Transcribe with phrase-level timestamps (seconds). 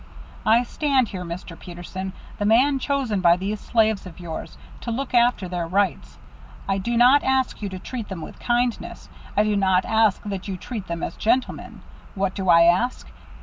[0.47, 1.53] "I stand here, Mr.
[1.59, 6.17] Peterson, the man chosen by these slaves of yours, to look after their rights.
[6.67, 10.47] I do not ask you to treat them with kindness, I do not ask that
[10.47, 11.81] you treat them as gentlemen.
[12.15, 13.09] What do I ask?